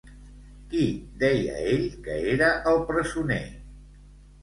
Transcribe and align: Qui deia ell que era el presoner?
Qui 0.71 0.85
deia 1.25 1.61
ell 1.75 1.85
que 2.09 2.19
era 2.35 2.51
el 2.75 2.83
presoner? 2.91 3.43